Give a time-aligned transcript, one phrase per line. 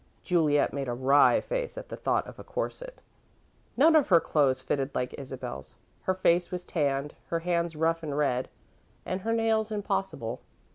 [0.23, 3.01] Juliet made a wry face at the thought of a corset.
[3.77, 8.17] None of her clothes fitted like Isabel's, her face was tanned, her hands rough and
[8.17, 8.49] red,
[9.05, 10.41] and her nails impossible.